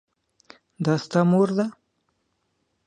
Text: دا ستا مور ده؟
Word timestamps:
دا 0.85 0.93
ستا 1.03 1.21
مور 1.29 1.49
ده؟ 1.57 1.65